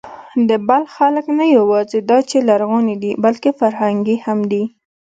د 0.49 0.49
بلخ 0.67 0.87
خلک 0.97 1.25
نه 1.39 1.45
یواځې 1.57 1.99
دا 2.09 2.19
چې 2.29 2.37
لرغوني 2.49 2.95
دي، 3.03 3.11
بلکې 3.23 3.51
فرهنګي 3.59 4.17
هم 4.25 4.39
دي. 4.51 4.63